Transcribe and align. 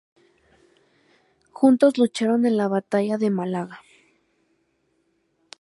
Juntos 1.51 1.99
lucharon 1.99 2.47
en 2.47 2.57
la 2.57 2.67
batalla 2.67 3.19
de 3.19 3.29
Málaga. 3.29 3.81